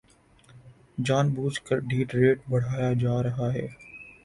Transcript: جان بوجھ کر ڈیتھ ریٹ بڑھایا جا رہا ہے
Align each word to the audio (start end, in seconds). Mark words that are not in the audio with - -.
جان 1.05 1.25
بوجھ 1.29 1.59
کر 1.61 1.79
ڈیتھ 1.87 2.15
ریٹ 2.15 2.39
بڑھایا 2.49 2.91
جا 2.99 3.21
رہا 3.23 3.53
ہے 3.53 3.67